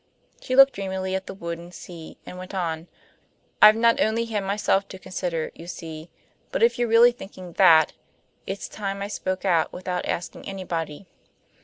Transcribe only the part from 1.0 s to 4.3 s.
at the wood and sea, and went on: "I've not only